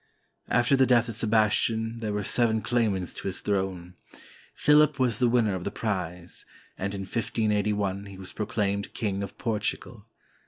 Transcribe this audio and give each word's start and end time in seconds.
After 0.49 0.75
the 0.75 0.87
death 0.87 1.09
of 1.09 1.15
Sebastian 1.15 1.99
there 1.99 2.11
were 2.11 2.23
seven 2.23 2.63
claimants 2.63 3.13
to 3.13 3.27
his 3.27 3.41
throne. 3.41 3.93
Philip 4.55 4.97
was 4.97 5.19
the 5.19 5.29
winner 5.29 5.53
of 5.53 5.63
the 5.63 5.69
prize, 5.69 6.43
and 6.75 6.95
in 6.95 7.01
1581 7.01 8.07
he 8.07 8.17
was 8.17 8.33
proclaimed 8.33 8.95
King 8.95 9.21
of 9.21 9.37
Portugal. 9.37 10.07